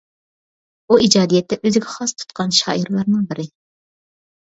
ئۇ 0.87 0.95
ئىجادىيەتتە 1.07 1.59
ئۆزىگە 1.63 1.91
خاس 1.97 2.13
تۇتقان 2.21 2.55
شائىرلارنىڭ 2.61 3.29
بىرى. 3.33 3.47